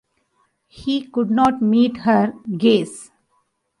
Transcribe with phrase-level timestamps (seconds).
[0.65, 3.11] He could not meet her gaze.